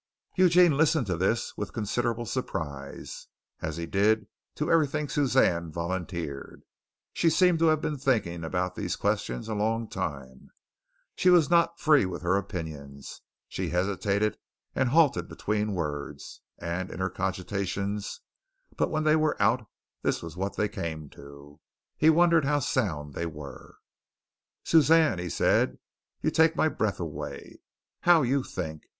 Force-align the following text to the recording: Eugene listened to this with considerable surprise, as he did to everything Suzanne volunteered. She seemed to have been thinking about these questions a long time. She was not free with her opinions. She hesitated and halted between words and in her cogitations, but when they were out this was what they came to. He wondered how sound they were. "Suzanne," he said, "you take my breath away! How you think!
Eugene 0.35 0.75
listened 0.77 1.05
to 1.05 1.15
this 1.15 1.55
with 1.55 1.73
considerable 1.73 2.25
surprise, 2.25 3.27
as 3.61 3.77
he 3.77 3.85
did 3.85 4.25
to 4.55 4.71
everything 4.71 5.07
Suzanne 5.07 5.71
volunteered. 5.71 6.63
She 7.13 7.29
seemed 7.29 7.59
to 7.59 7.67
have 7.67 7.81
been 7.81 7.99
thinking 7.99 8.43
about 8.43 8.73
these 8.75 8.95
questions 8.95 9.47
a 9.47 9.53
long 9.53 9.87
time. 9.87 10.49
She 11.15 11.29
was 11.29 11.51
not 11.51 11.79
free 11.79 12.07
with 12.07 12.23
her 12.23 12.35
opinions. 12.35 13.21
She 13.47 13.69
hesitated 13.69 14.39
and 14.73 14.89
halted 14.89 15.27
between 15.29 15.75
words 15.75 16.41
and 16.57 16.89
in 16.89 16.97
her 16.99 17.11
cogitations, 17.11 18.21
but 18.75 18.89
when 18.89 19.03
they 19.03 19.15
were 19.15 19.39
out 19.39 19.67
this 20.01 20.23
was 20.23 20.35
what 20.35 20.57
they 20.57 20.67
came 20.67 21.09
to. 21.11 21.59
He 21.95 22.09
wondered 22.09 22.43
how 22.43 22.57
sound 22.57 23.13
they 23.13 23.27
were. 23.27 23.77
"Suzanne," 24.63 25.19
he 25.19 25.29
said, 25.29 25.77
"you 26.23 26.31
take 26.31 26.55
my 26.55 26.69
breath 26.69 26.99
away! 26.99 27.59
How 27.99 28.23
you 28.23 28.41
think! 28.41 28.85